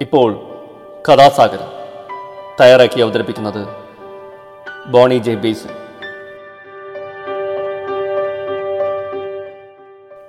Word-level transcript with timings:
ഇപ്പോൾ 0.00 0.40
കഥാസാഗരം 1.08 1.68
തയ്യാറാക്കി 2.60 3.00
അവതരിപ്പിക്കുന്നത് 3.00 3.68
ബോണി 4.88 5.18
ജെ 5.18 5.34
ബേസൻ 5.34 5.70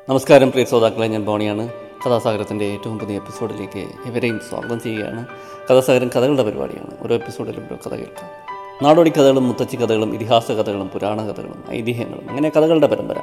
നമസ്കാരം 0.10 0.52
പ്രിയ 0.52 0.66
ശ്രോതാക്കളെ. 0.66 1.08
ഞാൻ 1.08 1.26
ബോണിയാണ്. 1.26 1.70
കഥാസാഗരത്തിന്റെ 2.06 2.66
ഏറ്റവും 2.66 3.00
പുതിയ 3.00 3.16
എപ്പിസോഡിലേക്ക് 3.16 3.88
ഇവരെയും 4.06 4.40
സ്വാഗതം 4.50 4.82
ചെയ്യുകയാണ്. 4.82 5.26
കഥാസാഗരം 5.72 6.08
കഥകളുടെ 6.08 6.44
പരിപാടിയാണ്. 6.44 7.04
ഓരോ 7.04 7.16
എപ്പിസോഡിലും 7.16 7.64
ഓരോ 7.66 7.90
കഥ 7.90 7.96
കേൾക്കാം. 7.96 8.30
നാടോടി 8.84 9.10
കഥകളും 9.10 9.48
മുത്തച്ഛി 9.48 9.76
കഥകളും 9.76 10.14
ഇതിഹാസ 10.14 10.52
കഥകളും 10.52 10.88
പുരാണ 10.88 11.28
കഥകളും 11.28 11.64
ഐതിഹ്യങ്ങളും 11.72 12.30
അങ്ങനെ 12.30 12.50
കഥകളുടെ 12.50 12.88
പരമ്പര. 12.88 13.16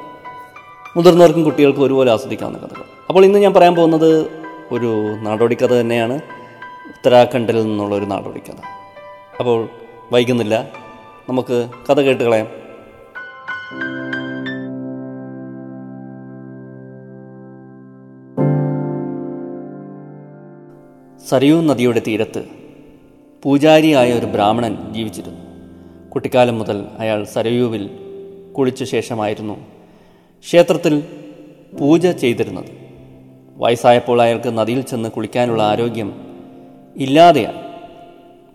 മുതിർന്നവർക്കും 0.97 1.43
കുട്ടികൾക്കും 1.43 1.83
ഒരുപോലെ 1.83 2.11
ആസ്വദിക്കാവുന്ന 2.11 2.59
കഥകൾ. 2.59 2.83
അപ്പോൾ 3.09 3.25
ഇന്ന് 3.25 3.39
ഞാൻ 3.39 3.53
പറയാൻ 3.53 3.75
പോകുന്നത് 3.75 4.45
ഒരു 4.71 5.15
നാടോടി 5.21 5.55
കഥ 5.55 5.73
തന്നെയാണ്. 5.73 6.19
ഉത്തരാഖണ്ഡിൽ 6.95 7.63
നിന്നുള്ള 7.63 7.95
ഒരു 7.95 8.05
നാട് 8.05 8.27
വിളിക്കുന്നത് 8.27 8.65
അപ്പോൾ 9.39 9.69
വൈകുന്നില്ല 10.11 10.71
നമുക്ക് 11.29 11.69
കഥ 11.89 11.99
കേട്ട് 11.99 12.23
കളയാം. 12.23 12.65
സരയൂ 21.29 21.61
നദിയുടെ 21.61 22.01
തീരത്ത് 22.07 22.45
പൂജാരിയായ 23.43 24.13
ഒരു 24.13 24.25
ബ്രാഹ്മണൻ 24.25 24.93
ജീവിച്ചിരുന്നു. 24.93 25.41
കുട്ടിക്കാലം 26.09 26.59
മുതൽ 26.59 26.85
അയാൾ 26.99 27.23
സരയൂവിൽ 27.23 27.89
കുളിച്ച 28.57 28.83
ശേഷമായിരുന്നു 28.83 29.55
ക്ഷേത്രത്തിൽ 30.41 31.03
പൂജ 31.79 32.07
ചെയ്തിരുന്നത്. 32.07 32.71
വയസ്സായപ്പോൾ 33.57 34.21
അയാൾക്ക് 34.21 34.57
നദിയിൽ 34.57 34.81
ചെന്ന് 34.81 35.09
കുളിക്കാനുള്ള 35.09 35.63
ആരോഗ്യം 35.63 36.24
ഇല്ലാതെയായി 36.97 37.55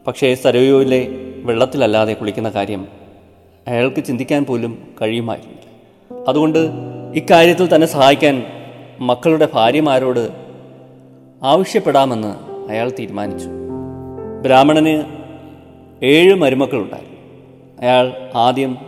പക്ഷേ 0.07 0.35
സരയൂവിലെ 0.35 1.09
വെള്ളത്തിലല്ലാതെ 1.43 2.13
കുളിക്കുന്ന 2.13 2.49
കാര്യം 2.49 2.89
അയാൾക്ക് 3.69 4.05
ചിന്തിക്കാൻ 4.05 4.45
പോലും 4.45 4.95
കഴിയുമായിരുന്നില്ല. 5.03 5.61
അതുകൊണ്ട് 6.29 6.71
ഇക്കാര്യത്തിൽ 7.15 7.75
തന്നെ 7.75 7.87
സഹായിക്കാൻ 7.87 8.43
മക്കളുടെ 9.01 9.49
ഭാര്യമാരോട് 9.55 10.29
ആവശ്യപ്പെടാമെന്ന് 11.43 12.35
അയാൾ 12.71 12.93
തീരുമാനിച്ചു. 12.99 13.49
ബ്രാഹ്മണന് 14.43 15.05
ഏഴ് 16.05 16.35
മരുമക്കളുണ്ടായിരുന്നു. 16.35 17.17
അയാൾ 17.81 18.31
ആദ്യം 18.35 18.79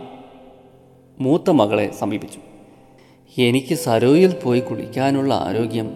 മൂത്ത 1.19 1.49
മകളെ 1.49 1.91
സമീപിച്ചു. 1.91 2.39
എനിക്ക് 3.41 3.75
സരോയിൽ 3.75 4.33
പോയി 4.43 4.59
കുളിക്കാനുള്ള 4.59 5.33
ആരോഗ്യം 5.33 5.91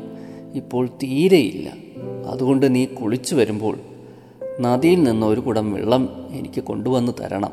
ഇപ്പോൾ 0.56 0.88
തീരെയില്ല. 0.88 1.87
അതുകൊണ്ട് 2.28 2.76
നീ 2.76 2.86
കുളിച്ചു 2.86 3.36
വരുമ്പോൾ 3.36 3.78
നദിയിൽ 4.62 5.04
നിന്ന് 5.04 5.28
ഒരു 5.28 5.40
കുടം 5.40 5.74
വെള്ളം 5.74 6.28
എനിക്ക് 6.32 6.64
കൊണ്ടുവന്ന് 6.64 7.12
തരണം. 7.22 7.52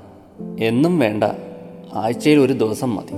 എന്നും 0.60 0.98
വേണ്ട. 0.98 1.24
ആഴ്ചയിൽ 1.94 2.38
ഒരു 2.38 2.52
ദിവസം 2.52 2.96
മതി. 2.96 3.12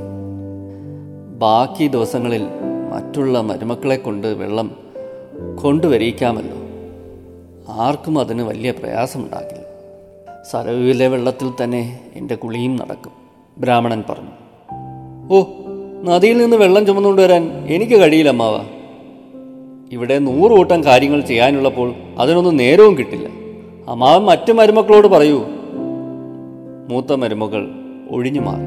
ബാക്കി 1.39 1.87
ദിവസങ്ങളിൽ 1.87 2.47
മറ്റുള്ള 2.91 3.41
മരുമക്കളെ 3.41 3.97
കൊണ്ട് 3.97 4.27
വെള്ളം 4.27 4.77
കൊണ്ടുവരിയിക്കാമല്ലോ. 5.63 6.57
ആർക്കും 7.73 8.19
അതിന് 8.19 8.43
വലിയ 8.43 8.71
പ്രയാസമുണ്ടാകില്ല. 8.71 9.67
സരവിലെ 10.51 11.09
വെള്ളത്തിൽ 11.09 11.53
തന്നെ 11.65 12.01
എന്റെ 12.15 12.35
കുളിയും 12.35 12.77
നടക്കും 12.77 13.13
ബ്രാഹ്മണൻ 13.59 14.05
പറഞ്ഞു. 14.11 14.31
ഓ 15.35 15.45
നദിയിൽ 16.03 16.39
നിന്ന് 16.39 16.57
വെള്ളം 16.57 16.87
ചുമന്നുകൊണ്ടുവരാൻ 16.87 17.67
എനിക്ക് 17.67 18.01
കഴിയില്ല 18.01 18.29
അമ്മാവ. 18.29 18.76
ഇവിടെ 19.93 20.19
നൂറ് 20.19 20.53
കൂട്ടം 20.53 20.85
കാര്യങ്ങൾ 20.85 21.21
ചെയ്യാനുള്ളപ്പോൾ 21.21 21.95
അതിനൊന്നും 22.19 22.57
നേരവും 22.57 22.99
കിട്ടില്ല. 22.99 23.29
അമ്മാവൻ 23.89 24.25
മറ്റു 24.25 24.53
മരുമക്കളോട് 24.53 25.07
പറയൂ. 25.07 25.45
മൂത്ത 26.89 27.13
മരുമകൾ 27.13 27.71
ഒഴിഞ്ഞു 28.11 28.41
മാറി. 28.41 28.61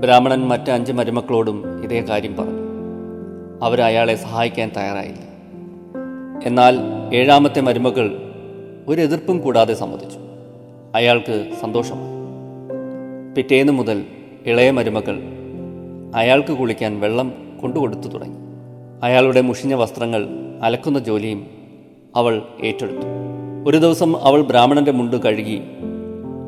ബ്രാഹ്മണൻ 0.00 0.40
മറ്റ് 0.40 0.70
അഞ്ച് 0.70 0.92
മരുമക്കളോടും 0.92 1.84
ഇതേ 1.84 2.00
കാര്യം 2.00 2.36
പറഞ്ഞു. 2.36 2.60
അവർ 3.62 3.80
അയാളെ 3.80 4.14
സഹായിക്കാൻ 4.14 4.70
തയ്യാറായില്ല. 4.76 5.18
എന്നാൽ 6.44 6.78
ഏഴാമത്തെ 7.14 7.60
മരുമകൾ 7.60 8.32
ഒരു 8.88 9.00
എതിർപ്പും 9.00 9.40
കൂടാതെ 9.40 9.74
സമ്മതിച്ചു. 9.74 10.18
അയാൾക്ക് 10.94 11.50
സന്തോഷമായി. 11.60 12.10
പിറ്റേന്ന് 13.34 13.72
മുതൽ 13.72 14.02
ഇളയ 14.46 14.70
മരുമകൾ 14.70 15.22
അയാൾക്ക് 16.14 16.52
കുളിക്കാൻ 16.52 17.00
വെള്ളം 17.00 17.32
കൊണ്ടുകൊടുത്തു 17.62 18.08
തുടങ്ങി. 18.08 18.36
അയാളുടെ 19.02 19.40
മുഷിഞ്ഞ 19.40 19.74
വസ്ത്രങ്ങൾ 19.74 20.39
അലക്കുന്ന 20.62 20.98
ജോലിയും 20.98 21.46
അവൾ 22.16 22.42
ഏറ്റെടുത്തു. 22.64 23.06
ഒരു 23.66 23.76
ദിവസം 23.76 24.16
അവൾ 24.16 24.42
ബ്രാഹ്മണന്റെ 24.42 24.92
മുണ്ട് 24.92 25.16
കഴുകി 25.16 25.60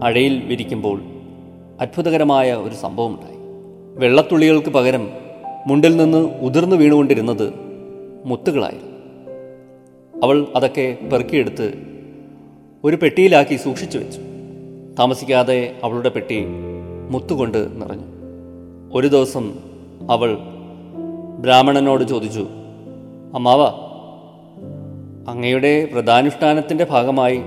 അഴയിൽ 0.02 0.44
വിരിക്കുമ്പോൾ 0.44 1.02
അത്ഭുതകരമായ 1.80 2.52
ഒരു 2.52 2.74
സംഭവമുണ്ടായി. 2.74 3.36
വെള്ളത്തുള്ളികൾക്ക് 3.98 4.68
പകരം 4.68 5.10
മുണ്ടിൽ 5.66 5.96
നിന്ന് 5.96 6.18
ഉതിർന്നു 6.18 6.76
വീണുകൊണ്ടിരുന്നത് 6.76 7.52
മുത്തുകളായിരുന്നു. 8.24 8.92
അവൾ 10.24 10.46
അതൊക്കെ 10.56 10.98
പെറുക്കിയെടുത്ത് 11.12 11.74
ഒരു 12.84 12.96
പെട്ടിയിലാക്കി 12.96 13.56
സൂക്ഷിച്ചു 13.56 13.98
വെച്ചു. 13.98 14.20
താമസിക്കാതെ 14.98 15.76
അവളുടെ 15.84 16.08
പെട്ടി 16.08 16.44
മുത്തുകൊണ്ട് 17.10 17.58
നിറഞ്ഞു. 17.58 18.06
ഒരു 18.94 19.06
ദിവസം 19.06 19.54
അവൾ 20.10 20.38
ബ്രാഹ്മണനോട് 21.38 22.04
ചോദിച്ചു 22.04 22.46
അമ്മാവ 23.34 23.91
അങ്ങയുടെ 25.28 25.88
വ്രതാനുഷ്ഠാനത്തിന്റെ 25.92 26.84
ഭാഗമായി 26.84 27.42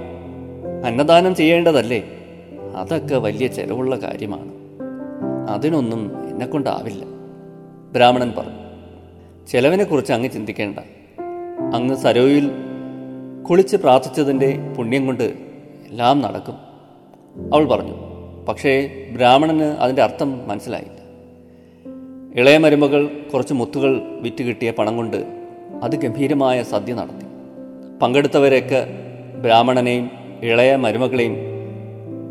അന്നദാനം 0.86 1.36
ചെയ്യേണ്ടതല്ലേ? 1.36 2.04
അതൊക്കെ 2.76 3.16
വലിയ 3.16 3.48
ചെലവുള്ള 3.48 3.96
കാര്യമാണ്. 3.96 4.52
അതിനൊന്നും 5.50 6.30
എന്നെക്കൊണ്ടാവില്ല. 6.30 7.06
ബ്രാഹ്മണൻ 7.92 8.34
പറഞ്ഞു 8.38 8.60
ചെലവിനെക്കുറിച്ച് 9.48 10.14
അങ്ങ് 10.14 10.30
ചിന്തിക്കേണ്ട. 10.30 10.80
അങ്ങ് 11.76 11.96
സരോയിൽ 11.96 12.52
കുളിച്ച് 13.50 13.78
പ്രാർത്ഥിച്ചതിന്റെ 13.78 14.60
പുണ്യം 14.78 15.06
കൊണ്ട് 15.06 15.24
എല്ലാം 15.90 16.22
നടക്കും. 16.22 16.56
അവൾ 17.54 17.66
പറഞ്ഞു 17.66 17.94
പക്ഷേ 18.50 18.92
ബ്രാഹ്മണന് 19.16 19.64
അതിന്റെ 19.64 20.02
അർത്ഥം 20.02 20.48
മനസ്സിലായില്ല. 20.48 20.96
ഇളയ 22.42 22.58
മരുമകൾ 22.58 23.26
കുറച്ച് 23.34 23.54
മുത്തുകൾ 23.54 24.02
വിറ്റ് 24.22 24.44
കിട്ടിയ 24.44 24.72
പണം 24.72 24.98
കൊണ്ട് 24.98 25.46
അത് 25.84 25.96
ഗംഭീരമായ 25.96 26.64
സദ്യ 26.64 26.94
നടത്തി. 26.94 27.25
പങ്കെടുത്തവരെയൊക്കെ 28.02 28.88
ബ്രാഹ്മണനെയും 29.42 30.10
ഇളയ 30.44 30.76
മരുമകളെയും 30.76 31.36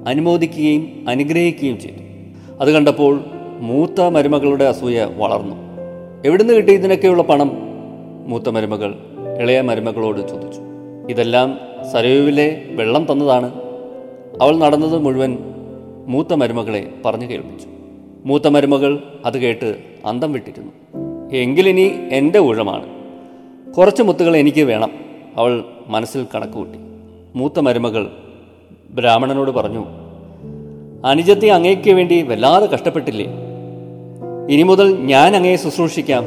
അനുമോദിക്കുകയും 0.09 1.05
അനുഗ്രഹിക്കുകയും 1.09 1.81
ചെയ്തു. 1.81 1.97
അത് 2.61 2.73
കണ്ടപ്പോൾ 2.73 3.21
മൂത്ത 3.61 4.01
മരുമകളുടെ 4.01 4.65
അസൂയ 4.65 5.05
വളർന്നു. 5.17 5.57
എവിടുന്ന് 6.25 6.55
കിട്ടി 6.55 6.73
ഇതിനൊക്കെയുള്ള 6.73 7.23
പണം? 7.23 7.51
മൂത്ത 8.27 8.49
മരുമകൾ 8.49 8.95
ഇളയ 9.39 9.61
മരുമകളോട് 9.61 10.29
ചോദിച്ചു. 10.29 10.61
ഇതെല്ലാം 11.11 11.61
സരയുവിലെ 11.93 12.63
വെള്ളം 12.71 13.07
തന്നതാണ്. 13.13 13.55
അവൾ 14.43 14.57
നടന്നത് 14.57 14.99
മുഴുവൻ 14.99 15.39
മൂത്ത 16.07 16.35
മരുമകളെ 16.35 16.91
പറഞ്ഞു 17.05 17.27
കേൾപ്പിച്ചു. 17.27 17.69
മൂത്ത 18.25 18.49
മരുമകൾ 18.49 19.03
അത് 19.25 19.39
കേട്ട് 19.39 19.79
അന്തം 20.07 20.33
വിട്ടിരുന്നു. 20.33 20.73
എങ്കിലിനി 21.37 21.93
എന്റെ 22.13 22.39
ഊഴമാണ്. 22.39 22.87
കുറച്ച് 23.73 24.03
മുത്തുകൾ 24.03 24.37
എനിക്ക് 24.37 24.61
വേണം. 24.61 25.14
അവൾ 25.37 25.65
മനസ്സിൽ 25.87 26.27
കണക്കുകൂട്ടി 26.34 26.78
മൂത്ത 27.39 27.61
മരുമകൾ 27.61 28.11
ബ്രാഹ്മണനോട് 28.91 29.50
പറഞ്ഞു 29.50 29.84
അനുജത്തെ 31.05 31.49
അങ്ങേക്ക് 31.49 31.91
വേണ്ടി 31.91 32.22
വല്ലാതെ 32.22 32.67
കഷ്ടപ്പെട്ടില്ലേ? 32.67 33.27
ഇനി 34.50 34.62
മുതൽ 34.62 34.97
ഞാൻ 34.97 35.37
അങ്ങയെ 35.37 35.56
ശുശ്രൂഷിക്കാം. 35.56 36.25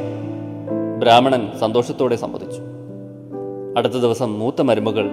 ബ്രാഹ്മണൻ 0.98 1.48
സന്തോഷത്തോടെ 1.60 2.16
സമ്മതിച്ചു. 2.16 2.60
അടുത്ത 3.76 3.92
ദിവസം 3.92 4.38
മൂത്ത 4.38 4.62
മരുമകൾ 4.62 5.10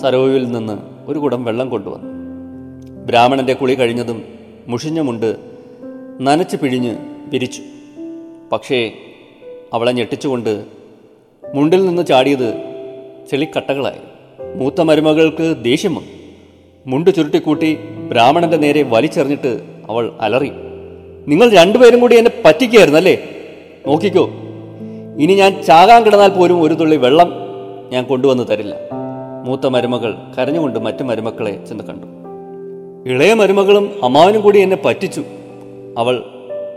സരോവിൽ 0.00 0.52
നിന്ന് 0.52 0.78
ഒരു 1.06 1.18
കുടം 1.18 1.44
വെള്ളം 1.44 1.68
കൊണ്ടുവന്നു. 1.68 2.08
ബ്രാഹ്മണന്റെ 3.06 3.52
കുളി 3.52 3.74
കഴിഞ്ഞതും 3.74 4.24
മുഷിഞ്ഞ 4.68 5.00
മുണ്ട് 5.00 5.36
നനച്ച് 6.20 6.56
പിഴിഞ്ഞ് 6.56 6.96
പിരിച്ചു 7.30 7.62
പക്ഷേ 8.52 8.92
അവളെ 9.72 9.92
ഞെട്ടിച്ചുകൊണ്ട് 9.92 10.64
മുണ്ടിൽ 11.54 11.86
നിന്ന് 11.86 12.06
ചാടിയത് 12.06 12.71
ചെളിക്കട്ടകളായി. 13.30 14.00
മൂത്ത 14.58 14.80
മരുമകൾക്ക് 14.80 15.56
ദേഷ്യം 15.64 15.94
വന്നു. 15.94 16.22
മുണ്ട് 16.86 17.14
ചുരുട്ടിക്കൂട്ടി 17.14 17.78
ബ്രാഹ്മണന്റെ 18.10 18.56
നേരെ 18.56 18.82
വലിച്ചെറിഞ്ഞിട്ട് 18.82 19.60
അവൾ 19.90 20.12
അലറി 20.20 20.52
നിങ്ങൾ 21.28 21.50
രണ്ടുപേരും 21.50 22.00
കൂടി 22.00 22.16
എന്നെ 22.16 22.30
പറ്റിക്കുകയായിരുന്നല്ലേ 22.44 23.28
നോക്കിക്കോ 23.86 24.30
ഇനി 25.18 25.34
ഞാൻ 25.34 25.62
ചാകാൻ 25.62 26.04
കിടന്നാൽ 26.04 26.28
പോലും 26.28 26.62
ഒരു 26.62 26.74
തുള്ളി 26.74 26.96
വെള്ളം 26.96 27.32
ഞാൻ 27.90 28.04
കൊണ്ടുവന്ന് 28.04 28.44
തരില്ല. 28.50 28.76
മൂത്ത 29.44 29.66
മരുമകൾ 29.66 30.14
കരഞ്ഞുകൊണ്ട് 30.38 30.78
മറ്റു 30.78 31.02
മരുമക്കളെ 31.02 31.64
ചെന്ന് 31.68 31.84
കണ്ടു. 31.84 32.06
ഇളയ 33.10 33.34
മരുമകളും 33.34 34.04
അമ്മാവനും 34.04 34.40
കൂടി 34.40 34.58
എന്നെ 34.58 34.78
പറ്റിച്ചു. 34.84 35.24
അവൾ 35.98 36.24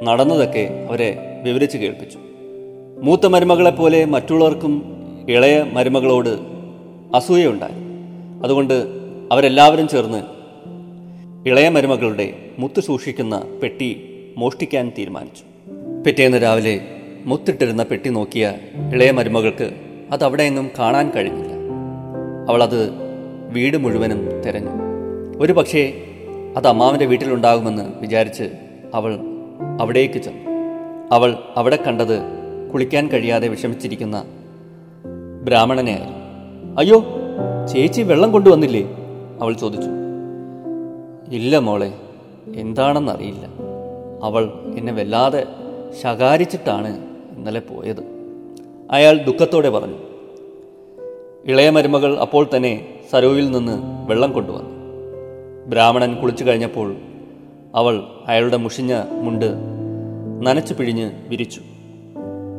നടന്നതൊക്കെ 0.03 0.87
അവരെ 0.89 1.41
വിവരിച്ചു 1.43 1.77
കേൾപ്പിച്ചു. 1.77 2.17
മൂത്ത 3.01 3.25
മരുമകളെപ്പോലെ 3.25 4.05
മറ്റുള്ളവർക്കും 4.05 4.94
ഇളയ 5.29 5.63
മരുമകളോട് 5.73 6.39
അസൂയയുണ്ടായി. 7.15 7.73
അതുകൊണ്ട് 8.43 8.87
അവരെല്ലാവരും 9.31 9.87
ചേർന്ന് 9.87 10.23
ഇളയ 11.49 11.69
മരുമകളുടെ 11.69 12.33
മുത്ത് 12.59 12.79
സൂക്ഷിക്കുന്ന 12.79 13.43
പെട്ടി 13.63 14.09
മോഷ്ടിക്കാൻ 14.37 14.91
തീരുമാനിച്ചു. 14.97 15.43
പിറ്റേന്ന് 16.03 16.43
രാവിലെ 16.43 16.81
മുത്തിട്ടിരുന്ന 17.25 17.83
പെട്ടി 17.83 18.09
നോക്കിയ 18.09 18.53
ഇളയ 18.93 19.11
മരുമകൾക്ക് 19.11 19.71
അത് 20.11 20.23
അവിടെയെങ്ങും 20.23 20.69
കാണാൻ 20.79 21.11
കഴിഞ്ഞില്ല. 21.11 21.53
അവളത് 22.49 22.89
വീട് 23.51 23.77
മുഴുവനും 23.77 24.41
തിരഞ്ഞു. 24.41 24.69
ഒരു 25.39 25.53
പക്ഷേ 25.53 25.93
അത് 26.57 26.67
അമ്മാവിന്റെ 26.67 27.05
വീട്ടിലുണ്ടാകുമെന്ന് 27.05 27.99
വിചാരിച്ച് 28.01 28.43
അവൾ 28.93 29.19
അവിടേക്ക് 29.81 30.19
ചെന്നു. 30.19 30.51
അവൾ 31.11 31.35
അവിടെ 31.55 31.75
കണ്ടത് 31.75 32.19
കുളിക്കാൻ 32.73 33.07
കഴിയാതെ 33.07 33.47
വിഷമിച്ചിരിക്കുന്ന 33.47 34.25
ബ്രാഹ്മണനെയായിരുന്നു. 35.45 36.17
അയ്യോ 36.77 37.05
ചേച്ചി 37.73 38.01
വെള്ളം 38.01 38.31
കൊണ്ടുവന്നില്ലേ? 38.31 38.97
അവൾ 39.41 39.53
ചോദിച്ചു. 39.53 39.87
ഇല്ല 41.31 41.57
മോളെ 41.57 41.93
എന്താണെന്നറിയില്ല. 42.55 43.47
അവൾ 44.23 44.49
എന്നെ 44.77 44.93
വല്ലാതെ 44.93 45.47
ശകാരിച്ചിട്ടാണ് 46.03 46.97
ഇന്നലെ 47.37 47.59
പോയത്. 47.59 48.03
അയാൾ 48.91 49.17
ദുഃഖത്തോടെ 49.17 49.69
പറഞ്ഞു. 49.69 49.97
ഇളയ 51.45 51.69
മരുമകൾ 51.69 52.19
അപ്പോൾ 52.19 52.47
തന്നെ 52.55 52.87
സരോയിൽ 53.11 53.51
നിന്ന് 53.51 53.81
വെള്ളം 54.09 54.31
കൊണ്ടുവന്നു. 54.31 54.69
ബ്രാഹ്മണൻ 55.67 56.15
കുളിച്ചു 56.15 56.43
കഴിഞ്ഞപ്പോൾ 56.43 56.95
അവൾ 57.75 58.03
അയാളുടെ 58.27 58.57
മുഷിഞ്ഞ 58.57 59.01
മുണ്ട് 59.11 59.53
നനച്ചു 60.41 60.73
പിഴിഞ്ഞ് 60.73 61.11
വിരിച്ചു. 61.27 61.61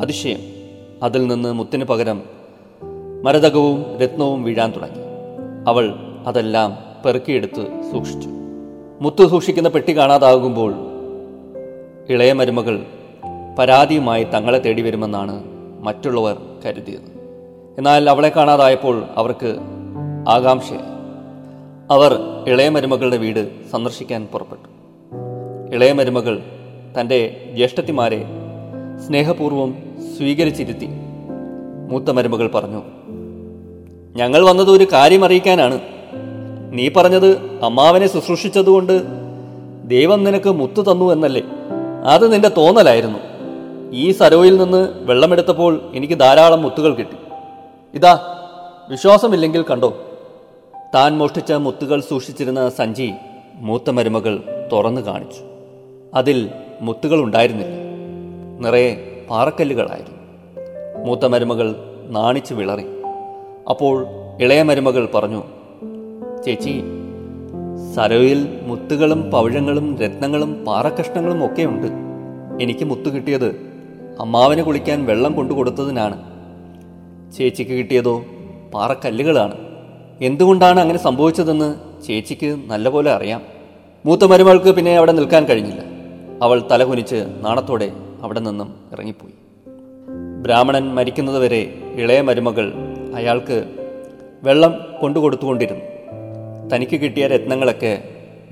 അതിശയം. 0.00 0.38
അതിൽ 1.03 1.27
നിന്ന് 1.27 1.53
മുത്തിന് 1.53 1.85
പകരം 1.85 2.36
മരതകവും 3.25 3.99
രത്നവും 3.99 4.43
വീഴാൻ 4.43 4.73
തുടങ്ങി. 4.77 4.99
അവൾ 5.69 5.95
അതെല്ലാം 6.27 6.79
പെറുക്കിയെടുത്ത് 7.05 7.91
സൂക്ഷിച്ചു. 7.93 8.29
മുത്തു 9.01 9.27
സൂക്ഷിക്കുന്ന 9.27 9.69
പെട്ടി 9.69 9.97
കാണാതാകുമ്പോൾ 9.97 10.75
ഇളയ 12.09 12.33
മരുമകൾ 12.33 12.87
പരാതിയുമായി 13.59 14.25
തങ്ങളെ 14.25 14.59
തേടി 14.59 14.83
വരുമെന്നാണ് 14.83 15.45
മറ്റുള്ളവർ 15.81 16.43
കരുതിയത്. 16.67 17.17
എന്നാൽ 17.79 18.11
അവളെ 18.11 18.29
കാണാതായപ്പോൾ 18.29 19.05
അവർക്ക് 19.17 19.57
ആകാംക്ഷയായി. 20.29 20.97
അവർ 21.91 22.19
ഇളയ 22.49 22.69
മരുമകളുടെ 22.69 23.17
വീട് 23.17 23.71
സന്ദർശിക്കാൻ 23.71 24.29
പുറപ്പെട്ടു. 24.33 24.69
ഇളയ 25.75 25.93
മരുമകൾ 25.93 26.43
തന്റെ 27.01 27.51
ജ്യേഷ്ഠത്തിമാരെ 27.55 28.25
സ്നേഹപൂർവം 29.07 29.75
സ്വീകരിച്ചിരുത്തി. 30.17 30.89
മൂത്ത 31.91 32.11
മരുമകൾ 32.11 32.49
പറഞ്ഞു 32.49 32.83
ഞങ്ങൾ 34.17 34.45
വന്നത് 34.45 34.71
ഒരു 34.71 34.87
കാര്യം 34.93 35.25
അറിയിക്കാനാണ്. 35.25 35.81
നീ 36.73 36.89
പറഞ്ഞത് 36.89 37.61
അമ്മാവനെ 37.63 38.07
ശുശ്രൂഷിച്ചതുകൊണ്ട് 38.07 39.03
ദൈവം 39.85 40.25
നിനക്ക് 40.25 40.51
മുത്തു 40.51 40.93
തന്നു 40.93 41.13
എന്നല്ലേ? 41.13 41.43
അത് 42.05 42.33
നിന്റെ 42.33 42.49
തോന്നലായിരുന്നു. 42.49 43.19
ഈ 43.93 44.11
സരോയിൽ 44.11 44.57
നിന്ന് 44.57 44.89
വെള്ളമെടുത്തപ്പോൾ 45.01 45.81
എനിക്ക് 45.95 46.15
ധാരാളം 46.15 46.63
മുത്തുകൾ 46.63 46.95
കിട്ടി. 46.95 47.17
ഇതാ 47.95 48.37
വിശ്വാസമില്ലെങ്കിൽ 48.89 49.63
കണ്ടോ? 49.63 50.03
താൻ 50.95 51.19
മോഷ്ടിച്ച 51.19 51.53
മുത്തുകൾ 51.53 52.01
സൂക്ഷിച്ചിരുന്ന 52.01 52.69
സഞ്ചി 52.69 53.12
മൂത്ത 53.55 53.91
മരുമകൾ 53.91 54.43
തുറന്നു 54.73 55.01
കാണിച്ചു. 55.01 55.43
അതിൽ 56.15 56.51
മുത്തുകൾ 56.81 57.23
ഉണ്ടായിരുന്നില്ല. 57.23 57.75
നിറയെ 58.61 59.25
പാറക്കല്ലുകളായിരുന്നു. 59.31 60.21
മൂത്ത 61.07 61.27
മരുമകൾ 61.27 61.75
നാണിച്ചു 62.09 62.55
വിളറി. 62.55 62.96
അപ്പോൾ 63.71 64.07
ഇളയ 64.41 64.63
മരുമകൾ 64.63 65.09
പറഞ്ഞു 65.15 65.43
ചേച്ചി 66.45 66.83
സരോയിൽ 67.95 68.61
മുത്തുകളും 68.63 69.31
പവിഴങ്ങളും 69.31 69.99
രത്നങ്ങളും 69.99 70.65
പാറക്കഷ്ണങ്ങളും 70.65 71.45
ഒക്കെയുണ്ട് 71.45 71.87
എനിക്ക് 72.63 72.85
മുത്തു 72.85 73.09
കിട്ടിയത് 73.11 73.77
അമ്മാവന് 74.21 74.63
കുളിക്കാൻ 74.63 75.07
വെള്ളം 75.07 75.33
കൊണ്ടു 75.33 75.53
കൊടുത്തതിനാണ് 75.53 76.17
ചേച്ചിക്ക് 77.37 77.71
കിട്ടിയതോ 77.71 78.25
പാറക്കല്ലുകളാണ്. 78.75 79.55
എന്തുകൊണ്ടാണ് 80.21 80.81
അങ്ങനെ 80.81 80.99
സംഭവിച്ചതെന്ന് 80.99 81.75
ചേച്ചിക്ക് 82.07 82.57
നല്ലപോലെ 82.67 83.11
അറിയാം. 83.11 83.43
മൂത്ത 84.07 84.25
മരുമകൾക്ക് 84.25 84.71
പിന്നെ 84.75 84.97
അവിടെ 84.97 85.12
നിൽക്കാൻ 85.12 85.45
കഴിഞ്ഞില്ല. 85.45 85.83
അവൾ 86.43 86.62
തലകുനിച്ച് 86.71 87.27
നാണത്തോടെ 87.45 87.93
അവിടെ 88.23 88.41
നിന്നും 88.41 88.75
ഇറങ്ങിപ്പോയി. 88.93 89.35
ബ്രാഹ്മണൻ 90.43 90.95
മരിക്കുന്നതുവരെ 90.95 91.93
ഇളയ 91.95 92.21
മരുമകൾ 92.21 92.86
അയാൾക്ക് 93.17 93.65
വെള്ളം 94.43 94.73
കൊണ്ടുകൊടുത്തുകൊണ്ടിരുന്നു 95.01 95.85
തനിക്ക് 96.75 97.01
കിട്ടിയ 97.01 97.27
രത്നങ്ങളൊക്കെ 97.27 98.03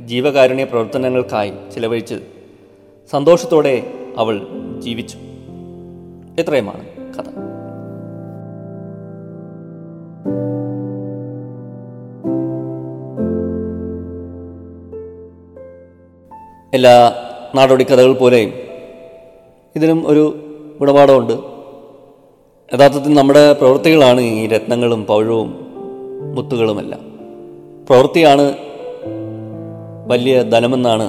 ജീവകാരുണ്യ 0.01 0.65
പ്രവർത്തനങ്ങൾക്കായി 0.65 1.53
ചിലവഴിച്ച് 1.75 2.15
സന്തോഷത്തോടെ 3.11 3.93
അവൾ 4.17 4.41
ജീവിച്ചു. 4.79 5.17
ഇത്രയുമാണ് 6.41 6.85
കഥ. 7.19 7.29
എല്ലാ 16.75 16.95
നാടോടി 17.55 17.85
കഥകൾ 17.85 18.13
പോലെയും 18.13 18.53
ഇതിനും 19.77 20.09
ഒരു 20.09 20.23
ഗുണപാഠമുണ്ട് 20.81 21.54
യഥാർത്ഥത്തിൽ 22.73 23.13
നമ്മുടെ 23.15 23.53
പ്രവൃത്തികളാണ് 23.53 24.21
ഈ 24.21 24.47
രത്നങ്ങളും 24.47 25.07
പൗഴവും 25.07 25.49
മുത്തുകളുമെല്ലാം. 26.37 27.03
പ്രവൃത്തിയാണ് 27.89 28.55
വലിയ 30.07 30.43
ധനമെന്നാണ് 30.43 31.07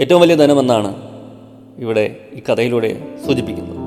ഏറ്റവും 0.00 0.20
വലിയ 0.20 0.36
ധനമെന്നാണ് 0.36 0.90
ഇവിടെ 1.78 2.04
ഈ 2.36 2.42
കഥയിലൂടെ 2.48 2.90
സൂചിപ്പിക്കുന്നത്. 3.26 3.78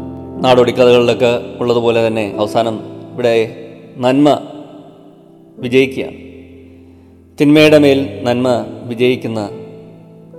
നാടോടി 0.43 0.71
കഥകളിലൊക്കെ 0.71 1.31
ഉള്ളതുപോലെ 1.61 2.07
തന്നെ 2.07 2.25
അവസാനം 2.39 2.75
ഇവിടെ 3.13 3.33
നന്മ 3.97 4.29
വിജയിക്കുക 5.59 6.05
തിന്മയുടെ 7.39 7.77
മേൽ 7.77 7.99
നന്മ 8.23 8.47
വിജയിക്കുന്ന 8.89 9.39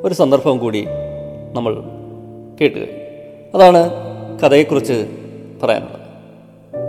ഒരു 0.05 0.15
സന്ദർഭം 0.15 0.59
കൂടി 0.59 0.83
നമ്മൾ 1.57 1.73
കേട്ടുക 2.61 2.85
അതാണ് 3.55 3.81
കഥയെക്കുറിച്ച് 4.43 5.22
പറയാനുള്ളത് 5.63 6.03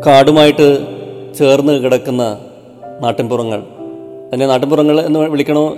കാടുമായിട്ട് 0.06 0.86
ചേർന്ന് 1.36 1.84
കിടക്കുന്ന 1.84 2.38
നാട്ടിൻപുറങ്ങൾ. 3.02 3.64
അതിനെ 4.28 4.48
നാട്ടിൻപുറങ്ങൾ 4.48 5.02
എന്ന് 5.02 5.20
വിളിക്കണോ 5.20 5.76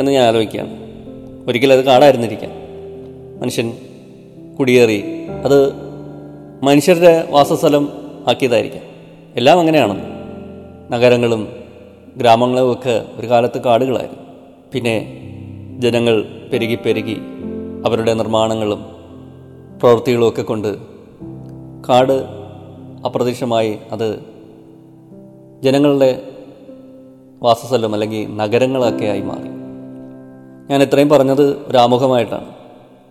എന്ന് 0.00 0.12
ഞാൻ 0.12 0.24
ആലോചിക്കുകയാണ്. 0.24 0.76
ഒരിക്കലും 1.48 1.74
അത് 1.74 1.84
കാടായിരുന്നിരിക്കാം. 1.84 2.50
മനുഷ്യൻ 3.40 3.72
കുടിയേറി 4.58 5.04
അത് 5.44 5.72
മനുഷ്യരുടെ 6.62 7.28
വാസസ്ഥലം 7.30 7.88
ആക്കിയതായിരിക്കാം. 8.28 8.82
എല്ലാം 9.36 9.60
അങ്ങനെയാണ് 9.60 10.02
നഗരങ്ങളും 10.92 11.48
ഗ്രാമങ്ങളും 12.16 12.72
ഒക്കെ 12.72 13.04
ഒരു 13.16 13.26
കാലത്ത് 13.26 13.60
കാടുകളായിരുന്നു. 13.60 14.22
പിന്നെ 14.72 15.22
ജനങ്ങൾ 15.78 16.24
പെരുകി 16.52 16.74
പെരുകി 16.74 17.16
അവരുടെ 17.86 18.14
നിർമ്മാണങ്ങളും 18.14 18.86
പ്രവൃത്തികളും 19.82 20.28
ഒക്കെ 20.28 20.42
കൊണ്ട് 20.42 20.76
കാട് 21.88 22.35
അപ്രത്യക്ഷമായി 23.06 23.78
അത് 23.92 24.20
ജനങ്ങളുടെ 25.62 26.32
വാസസ്ഥലം 27.42 27.92
അല്ലെങ്കിൽ 27.92 28.36
നഗരങ്ങളൊക്കെ 28.36 29.04
ആയി 29.04 29.20
മാറി. 29.20 29.48
ഞാൻ 30.70 30.82
ഇത്രയും 30.82 31.08
പറഞ്ഞത് 31.08 31.66
ഒരാമുഖമായിട്ടാണ്. 31.66 32.48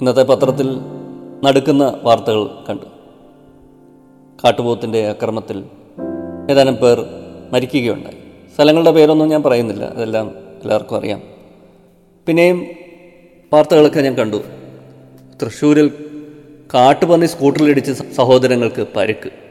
ഇന്നത്തെ 0.01 0.23
പത്രത്തിൽ 0.23 0.79
നടക്കുന്ന 1.43 1.99
വാർത്തകൾ 2.03 2.49
കണ്ടു. 2.69 2.85
കാട്ടുപോത്തിന്റെ 4.43 5.07
അക്രമത്തിൽ 5.07 5.63
ഏതാനും 6.51 6.75
പേർ 6.75 7.05
മരിക്കുകയുണ്ടായി. 7.51 8.15
സ്ഥലങ്ങളുടെ 8.55 8.91
പേരൊന്നും 8.91 9.27
ഞാൻ 9.27 9.43
പറയുന്നില്ല. 9.43 9.83
അതെല്ലാം 9.83 10.27
എല്ലാവർക്കും 10.29 10.97
അറിയാം. 10.97 11.21
പിന്നെയും 12.25 12.67
വാർത്തകളൊക്കെ 13.53 13.99
ഞാൻ 13.99 14.13
കണ്ടു. 14.13 14.37
തൃശ്ശൂരിൽ 15.41 15.91
കാട്ടുപന്നി 16.73 17.25
സ്കൂട്ടറിലിടിച്ച് 17.25 17.93
സഹോദരങ്ങൾക്ക് 17.93 18.87
പരുക്ക്. 18.95 19.44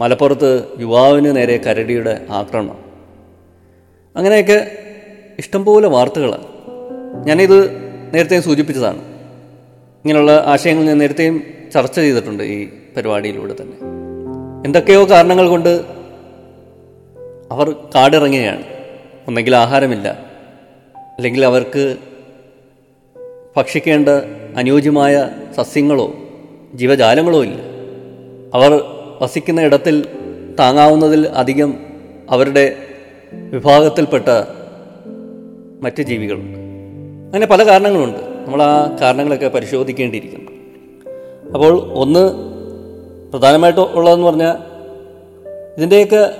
മലപ്പുറത്ത് 0.00 0.64
യുവാവിന് 0.78 1.36
നേരെ 1.36 1.56
കരടിയുടെ 1.56 2.26
ആക്രമണം. 2.30 2.78
അങ്ങനെയൊക്കെ 4.16 4.72
ഇഷ്ടംപോലെ 5.38 5.88
വാർത്തകൾ. 5.88 6.38
ഞാനിത് 7.24 7.70
നേരത്തെയും 8.14 8.42
സൂചിപ്പിച്ചതാണ്. 8.42 8.98
ഇങ്ങനെയുള്ള 10.04 10.42
ആശയങ്ങൾ 10.46 10.84
ഞാൻ 10.84 10.98
നേരത്തെയും 10.98 11.42
ചർച്ച 11.74 12.00
ചെയ്തിട്ടുണ്ട് 12.00 12.42
ഈ 12.42 12.68
പരിപാടിയിലൂടെ 12.96 13.54
തന്നെ. 13.60 13.76
എന്തൊക്കെയോ 14.66 15.10
കാരണങ്ങൾ 15.10 15.48
കൊണ്ട് 15.48 15.84
അവർ 17.50 17.72
കാടിറങ്ങുകയാണ്. 17.94 18.62
ഒന്നെങ്കിൽ 19.28 19.56
ആഹാരമില്ല. 19.56 20.08
അല്ലെങ്കിൽ 20.96 21.44
അവർക്ക് 21.44 21.96
ഭക്ഷിക്കേണ്ട 23.56 24.08
അനുയോജ്യമായ 24.56 25.28
സസ്യങ്ങളോ 25.56 26.14
ജീവജാലങ്ങളോ 26.74 27.44
ഇല്ല. 27.44 27.62
അവർ 28.54 28.95
വസിക്കുന്ന 29.22 29.60
ഇടത്തിൽ 29.60 30.06
താങ്ങാവുന്നതിൽ 30.58 31.28
അധികം 31.28 31.74
അവരുടെ 32.30 32.76
വിഭാഗത്തിൽപ്പെട്ട 33.32 34.28
മറ്റ് 35.80 36.02
ജീവികളുണ്ട് 36.02 36.58
അങ്ങനെ 37.26 37.46
പല 37.46 37.66
കാരണങ്ങളുണ്ട്. 37.66 38.18
നമ്മൾ 38.46 38.62
ആ 38.62 38.96
കാരണങ്ങളൊക്കെ 39.00 39.48
പരിശോധിക്കേണ്ടിയിരിക്കുന്നു. 39.48 40.50
അപ്പോൾ 41.52 41.92
ഒന്ന് 41.92 42.32
പ്രധാനമായിട്ട് 43.32 43.80
ഉള്ളതെന്ന് 43.80 44.26
പറഞ്ഞാൽ 44.26 44.56
ഇതിന്റെയൊക്കെ 45.78 46.34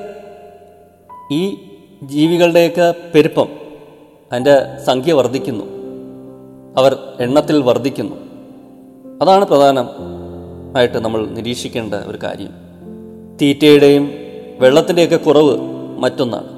ഈ 1.33 1.57
ജീവികളുടെയൊക്കെ 2.03 2.95
പെരുപ്പം 3.15 3.49
അതിന്റെ 4.33 4.85
സംഖ്യ 4.85 5.13
വർദ്ധിക്കുന്നു. 5.13 5.65
അവർ 6.77 6.99
എണ്ണത്തിൽ 7.21 7.63
വർദ്ധിക്കുന്നു. 7.63 8.17
അതാണ് 9.23 9.45
പ്രധാനമായിട്ട് 9.45 10.99
നമ്മൾ 10.99 11.27
നിരീക്ഷിക്കേണ്ട 11.27 11.95
ഒരു 11.95 12.19
കാര്യം. 12.23 12.66
തീറ്റയുടെയും 13.43 14.11
വെള്ളത്തിന്റെയൊക്കെ 14.59 15.17
കുറവ് 15.17 15.57
മറ്റൊന്നാണ് 15.99 16.49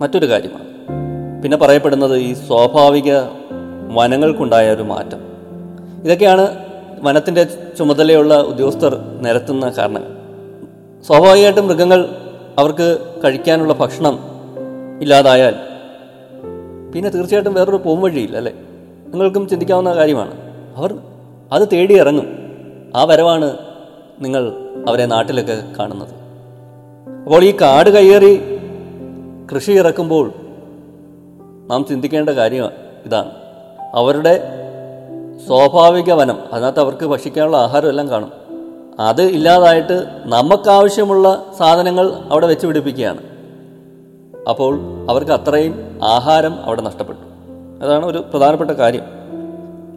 മറ്റൊരു 0.00 0.26
കാര്യമാണ്. 0.26 0.64
പിന്നെ 1.42 1.56
പറയപ്പെടുന്നത് 1.56 2.16
ഈ 2.16 2.34
സ്വാഭാവിക 2.34 3.12
വനങ്ങൾക്കുണ്ടായ 3.94 4.70
ഒരു 4.70 4.82
മാറ്റം. 4.82 5.18
ഇതൊക്കെയാണ് 6.04 6.56
വനത്തിന്റെ 7.00 7.44
ചുമതലയുള്ള 7.78 8.40
ഉദ്യോഗസ്ഥർ 8.40 8.96
നിരത്തുന്ന 8.96 9.70
കാരണങ്ങൾ 9.78 10.16
സ്വാഭാവികമായിട്ടും 11.06 11.66
മൃഗങ്ങൾ 11.66 12.08
അവർക്ക് 12.58 12.98
കഴിക്കാനുള്ള 13.24 13.72
ഭക്ഷണം 13.72 14.18
ഇല്ലാതായാൽ 15.02 15.54
പിന്നെ 16.92 17.10
തീർച്ചയായിട്ടും 17.10 17.54
വേറൊരു 17.54 17.76
പോംവഴിയില്ല 17.76 18.36
അല്ലേ? 18.36 18.52
നിങ്ങൾക്കും 19.06 19.48
ചിന്തിക്കാവുന്ന 19.48 19.94
കാര്യമാണ്. 19.94 20.34
അവർ 20.76 20.98
അത് 21.52 21.68
തേടി 21.72 21.94
ഇറങ്ങും 21.94 22.26
ആ 22.96 23.04
വരവാണ് 23.04 23.56
നിങ്ങൾ 24.20 24.65
അവരെ 24.88 25.06
നാട്ടിലൊക്കെ 25.06 25.62
കാണുന്നത്. 25.78 26.08
അപ്പോൾ 27.24 27.44
ഈ 27.44 27.56
കാട് 27.60 27.90
കയ്യേറി 27.90 28.40
കൃഷി 29.54 29.72
ഇറക്കുമ്പോൾ 29.72 30.32
നാം 31.66 31.84
ചിന്തിക്കേണ്ട 31.84 32.30
കാര്യം 32.30 32.70
ഇതാണ്. 33.06 33.30
അവരുടെ 33.94 34.40
സ്വാഭാവിക 35.46 36.12
വനം 36.12 36.38
അതിനകത്ത് 36.52 36.80
അവർക്ക് 36.80 37.06
ഭക്ഷിക്കാനുള്ള 37.06 37.56
ആഹാരം 37.56 37.88
എല്ലാം 37.88 38.10
കാണും. 38.10 38.32
അത് 39.00 39.22
ഇല്ലാതായിട്ട് 39.22 40.06
നമുക്കാവശ്യമുള്ള 40.24 41.46
സാധനങ്ങൾ 41.58 42.12
അവിടെ 42.30 42.46
വെച്ച് 42.46 42.66
പിടിപ്പിക്കുകയാണ്. 42.66 43.18
അപ്പോൾ 44.48 44.78
അവർക്ക് 45.10 45.30
അത്രയും 45.30 45.98
ആഹാരം 46.02 46.64
അവിടെ 46.64 46.80
നഷ്ടപ്പെട്ടു. 46.80 47.20
അതാണ് 47.84 48.06
ഒരു 48.06 48.18
പ്രധാനപ്പെട്ട 48.18 48.70
കാര്യം. 48.70 49.02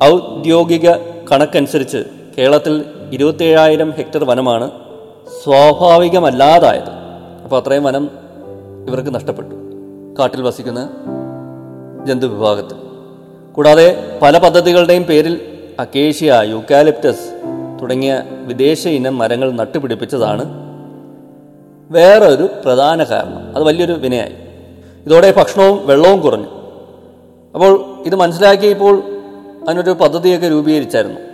ഔദ്യോഗിക 0.03 0.91
കണക്കനുസരിച്ച് 1.31 2.03
കേരളത്തിൽ 2.37 2.85
ഇരുപത്തേഴായിരം 3.11 3.91
ഹെക്ടർ 3.91 4.23
വനമാണ് 4.23 4.71
സ്വാഭാവികമല്ലാതായത്. 5.43 6.99
അപ്പോൾ 7.43 7.61
അത്രയും 7.61 7.83
വനം 7.83 8.09
ഇവർക്ക് 8.87 9.15
നഷ്ടപ്പെട്ടു. 9.15 9.55
കാട്ടിൽ 10.19 10.41
വസിക്കുന്ന 10.41 10.89
ജന്തുവിഭാഗത്തിൽ. 12.05 12.77
കൂടാതെ 13.53 14.19
പല 14.21 14.37
പദ്ധതികളുടെയും 14.37 15.03
പേരിൽ 15.03 15.41
അക്കേഷ്യ 15.79 16.41
യൂക്കാലിപ്റ്റസ് 16.45 17.41
തുടങ്ങിയ 17.81 18.23
വിദേശ 18.29 18.87
ഇനം 18.87 19.17
മരങ്ങൾ 19.17 19.51
നട്ടുപിടിപ്പിച്ചതാണ് 19.51 20.45
വേറൊരു 21.91 22.49
പ്രധാന 22.65 23.03
കാരണം. 23.03 23.55
അത് 23.55 23.63
വലിയൊരു 23.63 23.93
വിനയായി. 23.93 24.33
ഇതോടെ 25.05 25.33
ഭക്ഷണവും 25.37 25.87
വെള്ളവും 25.87 26.21
കുറഞ്ഞു. 26.21 26.47
അപ്പോൾ 27.53 27.85
ഇത് 28.05 28.15
മനസ്സിലാക്കിയപ്പോൾ 28.15 29.03
അതിനൊരു 29.67 29.91
പദ്ധതിയൊക്കെ 29.91 30.47
രൂപീകരിച്ചായിരുന്നു. 30.47 31.28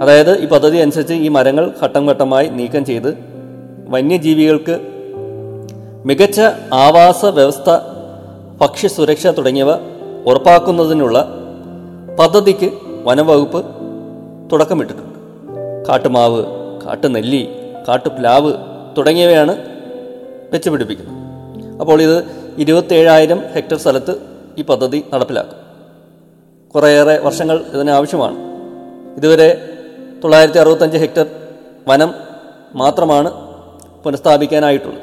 അതായത് 0.00 0.38
ഈ 0.44 0.46
പദ്ധതി 0.46 0.78
അനുസരിച്ച് 0.78 1.14
ഈ 1.14 1.28
മരങ്ങൾ 1.28 1.72
ഘട്ടം 1.82 2.10
ഘട്ടമായി 2.10 2.48
നീക്കം 2.48 2.84
ചെയ്ത് 2.84 3.10
വന്യജീവികൾക്ക് 3.88 4.80
മികച്ച 6.06 6.40
ആവാസ 6.72 7.24
വ്യവസ്ഥ 7.24 7.70
ഭക്ഷ്യസുരക്ഷ 8.60 9.26
തുടങ്ങിയവ 9.26 9.70
ഉറപ്പാക്കുന്നതിനുള്ള 10.26 11.18
പദ്ധതിക്ക് 12.20 12.68
വനംവകുപ്പ് 13.04 13.60
തുടക്കമിട്ടിട്ടുണ്ട്. 14.52 15.18
കാട്ടുമാവ് 15.88 16.42
കാട്ടുനെല്ലി 16.84 17.48
കാട്ടുപ്ലാവ് 17.88 18.52
തുടങ്ങിയവയാണ് 18.98 19.54
വെച്ചുപിടിപ്പിക്കുന്നത്. 20.52 21.20
അപ്പോൾ 21.80 22.02
ഇത് 22.02 22.16
ഇരുപത്തേഴായിരം 22.58 23.40
ഹെക്ടർ 23.54 23.76
സ്ഥലത്ത് 23.76 24.14
ഈ 24.58 24.62
പദ്ധതി 24.62 25.04
നടപ്പിലാക്കും. 25.14 25.58
കുറേയേറെ 26.74 27.18
വർഷങ്ങൾ 27.18 27.64
ഇതിന് 27.74 27.90
ആവശ്യമാണ്. 27.90 28.36
ഇതുവരെ 29.16 29.48
തൊള്ളായിരത്തി 30.22 30.58
അറുപത്തഞ്ച് 30.58 30.96
ഹെക്ടർ 30.96 31.26
വനം 31.88 32.14
മാത്രമാണ് 32.74 33.30
പുനഃസ്ഥാപിക്കാനായിട്ടുള്ളത്. 34.02 35.02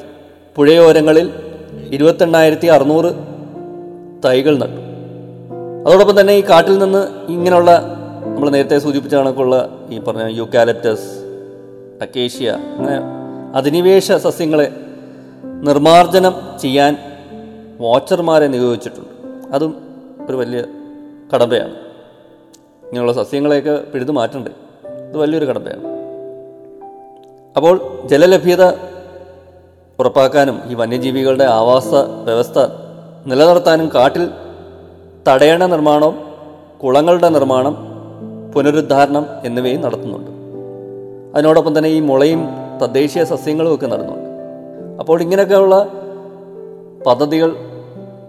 പുഴയോരങ്ങളിൽ 0.56 1.30
ഇരുപത്തെണ്ണായിരത്തി 1.90 2.66
അറുന്നൂറ് 2.66 3.12
തൈകൾ 4.24 4.58
നട്ടു. 4.58 4.92
അതോടൊപ്പം 5.88 6.20
തന്നെ 6.20 6.32
ഈ 6.32 6.40
കാട്ടിൽ 6.40 6.78
നിന്ന് 6.78 7.30
ഇങ്ങനെയുള്ള 7.32 7.82
നമ്മൾ 8.24 8.50
നേരത്തെ 8.50 8.78
സൂചിപ്പിച്ച 8.78 9.14
കണക്കുള്ള 9.14 9.70
ഈ 9.90 9.98
പറഞ്ഞ 9.98 10.26
യൂക്കാലിപ്റ്റസ് 10.26 11.08
അക്കേഷ്യ 12.02 12.50
അങ്ങനെ 12.50 12.98
അധിനിവേശ 13.54 14.12
സസ്യങ്ങളെ 14.12 14.72
നിർമാർജനം 15.44 16.34
ചെയ്യാൻ 16.60 16.96
വാച്ചർമാരെ 17.80 18.46
നിയോഗിച്ചിട്ടുണ്ട്. 18.46 19.28
അതും 19.54 19.82
ഒരു 20.28 20.36
വലിയ 20.36 20.64
കടമ്പയാണ്. 21.34 21.74
ഇങ്ങനെയുള്ള 22.86 23.12
സസ്യങ്ങളെയൊക്കെ 23.12 23.82
പിഴുതു 23.94 24.12
മാറ്റണ്ടേ? 24.12 24.50
ഇത് 25.12 25.18
വലിയൊരു 25.18 25.44
കടമ്പയാണ് 25.44 25.88
അപ്പോൾ 27.56 27.80
ജലലഭ്യത 28.04 28.68
ഉറപ്പാക്കാനും 29.98 30.60
ഈ 30.70 30.74
വന്യജീവികളുടെ 30.74 31.44
ആവാസ 31.44 31.94
വ്യവസ്ഥ 31.94 32.58
നിലനിർത്താനും 33.26 33.90
കാട്ടിൽ 33.94 34.30
തടയണ 35.28 35.66
നിർമ്മാണം 35.66 36.14
കുളങ്ങളുടെ 36.84 37.28
നിർമ്മാണം 37.28 37.76
പുനരുദ്ധാരണം 38.54 39.26
എന്നിവയും 39.44 39.80
നടത്തുന്നുണ്ട്. 39.80 40.30
അതിനോടൊപ്പം 41.34 41.78
തന്നെ 41.78 41.90
ഈ 41.90 42.00
മുളയും 42.00 42.48
തദ്ദേശീയ 42.82 43.24
സസ്യങ്ങളും 43.24 43.74
ഒക്കെ 43.74 43.86
നടന്നുണ്ട്. 43.86 44.28
അപ്പോൾ 45.00 45.22
ഇങ്ങനെയൊക്കെയുള്ള 45.22 45.88
പദ്ധതികൾ 47.06 47.56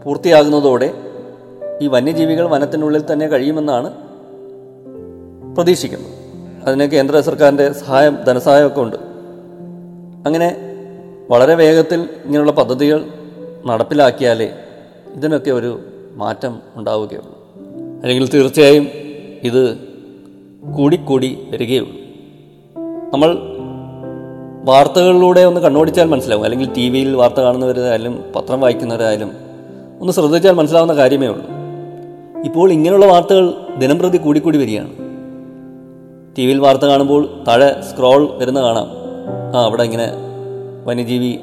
പൂർത്തിയാകുന്നതോടെ 0.04 0.94
ഈ 1.82 1.88
വന്യജീവികൾ 1.88 2.46
വനത്തിനുള്ളിൽ 2.48 3.14
തന്നെ 3.14 3.28
കഴിയുമെന്നാണ് 3.28 3.94
പ്രതീക്ഷിക്കുന്നത്. 5.56 6.23
അതിന് 6.66 6.84
കേന്ദ്ര 6.84 7.20
സർക്കാരിന്റെ 7.20 7.74
സഹായം 7.74 8.18
ധനസഹായമൊക്കെ 8.28 8.82
ഉണ്ട്. 8.82 8.96
അങ്ങനെ 10.26 10.58
വളരെ 11.30 11.56
വേഗത്തിൽ 11.56 12.00
ഇങ്ങനെയുള്ള 12.02 12.52
പദ്ധതികൾ 12.52 13.06
നടപ്പിലാക്കിയാലേ 13.66 14.50
ഇതിനൊക്കെ 15.14 15.52
ഒരു 15.52 15.80
മാറ്റം 16.16 16.60
ഉണ്ടാവുകയുള്ളൂ. 16.76 17.48
അല്ലെങ്കിൽ 18.02 18.30
തീർച്ചയായും 18.30 18.88
ഇത് 19.44 19.78
കൂടിക്കൂടി 20.76 21.48
വരികയുള്ളൂ. 21.52 21.94
നമ്മൾ 23.14 23.38
വാർത്തകളിലൂടെ 24.64 25.42
ഒന്ന് 25.42 25.62
കണ്ണോടിച്ചാൽ 25.62 26.06
മനസ്സിലാവും. 26.06 26.44
അല്ലെങ്കിൽ 26.44 26.74
ടി 26.74 26.90
വിയിൽ 26.90 27.16
വാർത്ത 27.16 27.40
കാണുന്നവരായാലും 27.40 28.24
പത്രം 28.36 28.62
വായിക്കുന്നവരായാലും 28.62 29.32
ഒന്ന് 30.00 30.14
ശ്രദ്ധിച്ചാൽ 30.14 30.52
മനസ്സിലാവുന്ന 30.52 30.96
കാര്യമേ 30.96 31.28
ഉള്ളൂ. 31.28 31.46
ഇപ്പോൾ 32.46 32.72
ഇങ്ങനെയുള്ള 32.72 33.06
വാർത്തകൾ 33.06 33.54
ദിനംപ്രതി 33.78 34.18
കൂടിക്കൂടി 34.18 34.58
വരികയാണ്. 34.58 35.03
ടി 36.38 36.46
വിയിൽ 36.46 36.60
വാർത്ത 36.60 36.82
കാണുമ്പോൾ 36.82 37.44
താഴെ 37.48 37.82
സ്ക്രോൾ 37.82 38.38
വരുന്ന 38.38 38.62
കാണാം. 38.62 38.88
ആ 39.56 39.64
അവിടെ 39.64 39.84
ഇങ്ങനെ 39.84 40.12
വന്യജീവി 40.84 41.40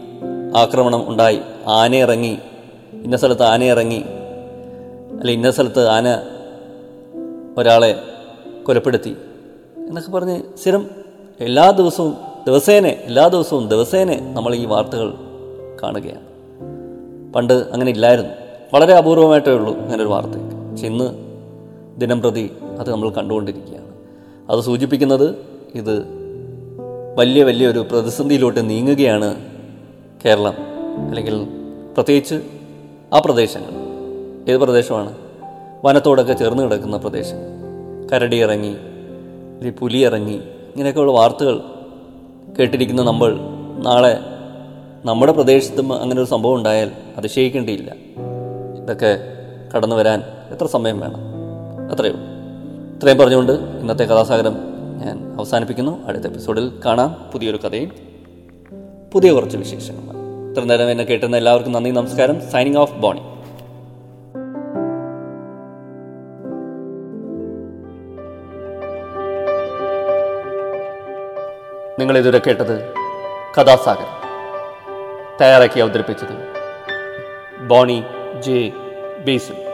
ആക്രമണം 0.56 1.08
ഉണ്ടായി. 1.08 1.40
ആന 1.66 1.94
ഇറങ്ങി. 1.94 2.38
ഇന്ന 2.92 3.16
സ്ഥലത്ത് 3.16 3.42
ആന 3.42 3.62
ഇറങ്ങി. 3.62 4.04
അല്ല 5.20 5.30
ഇന്ന 5.30 5.50
സ്ഥലത്ത് 5.50 5.88
ആന 5.88 6.22
ഒരാളെ 7.58 7.96
കൊലപ്പെടുത്തി. 8.62 9.16
എന്നൊക്കെ 9.76 10.10
പറഞ്ഞ് 10.10 10.42
സ്ഥിരം 10.62 10.90
എല്ലാ 11.40 11.70
ദിവസവും 11.70 12.16
ദിവസേന 12.46 12.86
എല്ലാ 12.86 13.28
ദിവസവും 13.28 13.68
ദിവസേന 13.68 14.32
നമ്മൾ 14.34 14.54
ഈ 14.54 14.64
വാർത്തകൾ 14.64 15.14
കാണുകയാണ്. 15.82 16.20
പണ്ട് 17.32 17.52
അങ്ങനെ 17.52 17.90
ഇല്ലായിരുന്നു. 17.90 18.30
വളരെ 18.74 18.94
അപൂർവമായിട്ടേ 18.94 19.52
ഉള്ളൂ 19.52 19.78
അങ്ങനെ 19.78 20.02
ഒരു 20.02 20.10
വാർത്തയൊക്കെ 20.10 20.70
പക്ഷെ 20.70 20.86
ഇന്ന് 20.86 21.10
ദിനം 22.00 22.20
പ്രതി 22.20 22.56
അത് 22.78 22.90
നമ്മൾ 22.90 23.10
കണ്ടുകൊണ്ടിരിക്കുകയാണ്. 23.10 23.79
അത് 24.50 24.60
സൂചിപ്പിക്കുന്നത് 24.60 25.36
ഇത് 25.74 26.04
വലിയ 27.16 27.44
വലിയ 27.44 27.66
ഒരു 27.66 27.78
പ്രതിസന്ധിയിലോട്ട് 27.78 28.70
നീങ്ങുകയാണ് 28.70 29.46
കേരളം. 30.24 30.54
അല്ലെങ്കിൽ 31.08 31.44
പ്രത്യേകിച്ച് 31.94 32.34
ആ 33.12 33.18
പ്രദേശങ്ങൾ. 33.18 33.70
ഏത് 34.52 34.60
പ്രദേശമാണ്? 34.60 35.14
വനത്തോടൊക്കെ 35.84 36.32
ചേർന്ന് 36.32 36.62
കിടക്കുന്ന 36.62 36.96
പ്രദേശം 36.96 37.36
കരടി 38.12 38.36
ഇറങ്ങി 38.36 38.68
അല്ലെങ്കിൽ 38.68 39.78
പുലി 39.78 39.98
ഇറങ്ങി 39.98 40.32
ഇങ്ങനെയൊക്കെയുള്ള 40.32 41.12
വാർത്തകൾ 41.12 41.60
കേട്ടിരിക്കുന്ന 42.58 43.02
നമ്മൾ 43.02 43.36
നാളെ 43.78 44.18
നമ്മുടെ 45.04 45.32
പ്രദേശത്തും 45.32 46.02
അങ്ങനെ 46.02 46.20
ഒരു 46.20 46.28
സംഭവം 46.28 46.54
ഉണ്ടായാൽ 46.54 46.90
അതിശയിക്കേണ്ടിയില്ല. 47.16 47.94
ഇതൊക്കെ 48.82 49.18
കടന്നു 49.76 49.96
വരാൻ 49.96 50.22
എത്ര 50.50 50.66
സമയം 50.66 51.00
വേണം? 51.00 51.20
അത്രയേ 51.92 52.12
ഉള്ളൂ. 52.12 52.39
ഇത്രയും 53.00 53.18
പറഞ്ഞുകൊണ്ട് 53.18 53.52
ഇന്നത്തെ 53.52 54.04
കഥാസാഗരം 54.04 54.56
ഞാൻ 55.04 55.34
അവസാനിപ്പിക്കുന്നു. 55.38 56.06
അടുത്ത 56.06 56.24
എപ്പിസോഡിൽ 56.24 56.80
കാണാം 56.84 57.30
പുതിയൊരു 57.32 57.56
കഥയും 57.56 57.92
പുതിയ 59.12 59.32
കുറച്ച് 59.32 59.56
വിശേഷങ്ങളുമായി. 59.56 60.50
ഇത്ര 60.50 60.64
നേരം 60.64 60.90
എന്നെ 60.90 61.04
കേട്ടുന്ന 61.04 61.36
എല്ലാവർക്കും 61.36 61.72
നന്ദി 61.72 61.90
നമസ്കാരം. 61.90 62.50
സൈനിങ് 62.50 62.76
ഓഫ് 62.76 62.94
ബോണി 62.94 63.20
നിങ്ങൾ 72.00 72.18
ഇതുവരെ 72.18 72.42
കേട്ടത് 72.46 72.92
കഥാസാഗർ 73.58 74.10
തയ്യാറാക്കി 75.40 75.80
അവതരിപ്പിച്ചത് 75.80 76.36
ബോണി 77.66 78.02
ജെ 78.40 78.72
ബേസിൽ. 79.24 79.69